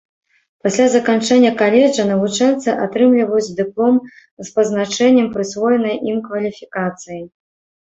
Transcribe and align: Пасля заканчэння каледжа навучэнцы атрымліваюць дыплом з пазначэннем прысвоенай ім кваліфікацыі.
Пасля 0.67 0.85
заканчэння 0.93 1.51
каледжа 1.59 2.05
навучэнцы 2.11 2.69
атрымліваюць 2.87 3.53
дыплом 3.61 4.01
з 4.23 4.47
пазначэннем 4.57 5.31
прысвоенай 5.39 5.95
ім 6.15 6.21
кваліфікацыі. 6.27 7.21